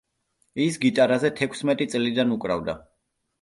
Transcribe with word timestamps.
ის 0.63 0.79
გიტარაზე 0.85 1.31
თექვსმეტი 1.41 1.89
წლიდან 1.93 2.33
უკრავდა. 2.39 2.77